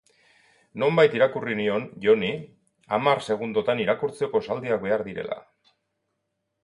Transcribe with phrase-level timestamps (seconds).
[0.83, 2.31] Nonbait irakurri nion Joni
[2.97, 5.39] hamar segundotan irakurtzeko esaldiak behar direla.